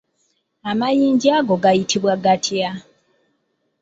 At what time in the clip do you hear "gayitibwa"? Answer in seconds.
1.63-2.13